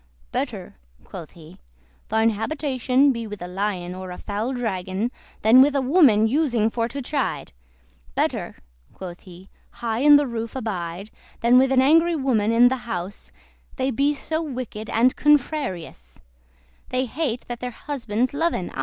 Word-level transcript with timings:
"Better 0.31 0.77
(quoth 1.03 1.33
he) 1.33 1.59
thine 2.09 2.31
habitation 2.31 3.11
Be 3.11 3.27
with 3.27 3.39
a 3.39 3.47
lion, 3.47 3.93
or 3.93 4.09
a 4.09 4.17
foul 4.17 4.51
dragon, 4.51 5.11
Than 5.43 5.61
with 5.61 5.75
a 5.75 5.79
woman 5.81 6.27
using 6.27 6.71
for 6.71 6.87
to 6.87 7.03
chide. 7.03 7.53
Better 8.15 8.55
(quoth 8.95 9.19
he) 9.19 9.47
high 9.73 9.99
in 9.99 10.15
the 10.15 10.25
roof 10.25 10.55
abide, 10.55 11.11
Than 11.41 11.59
with 11.59 11.71
an 11.71 11.83
angry 11.83 12.15
woman 12.15 12.51
in 12.51 12.69
the 12.69 12.77
house, 12.89 13.31
They 13.75 13.91
be 13.91 14.15
so 14.15 14.41
wicked 14.41 14.89
and 14.89 15.15
contrarious: 15.15 16.19
They 16.89 17.05
hate 17.05 17.41
that 17.47 17.59
their 17.59 17.69
husbands 17.69 18.33
loven 18.33 18.71
aye." 18.73 18.79